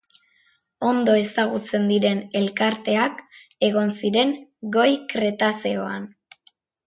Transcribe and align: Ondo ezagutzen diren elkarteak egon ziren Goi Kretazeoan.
Ondo 0.91 1.13
ezagutzen 1.23 1.83
diren 1.91 2.21
elkarteak 2.39 3.21
egon 3.69 3.93
ziren 3.99 4.33
Goi 4.79 4.91
Kretazeoan. 5.13 6.09